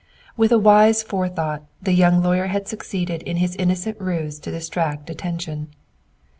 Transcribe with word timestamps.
With 0.35 0.51
a 0.51 0.57
wise 0.57 1.03
forethought, 1.03 1.61
the 1.79 1.91
young 1.93 2.23
lawyer 2.23 2.47
had 2.47 2.67
succeeded 2.67 3.21
in 3.21 3.37
his 3.37 3.55
innocent 3.57 3.99
ruse 4.01 4.39
to 4.39 4.49
distract 4.49 5.11
attention. 5.11 5.67